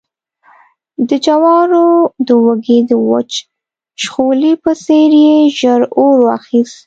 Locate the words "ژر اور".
5.57-6.15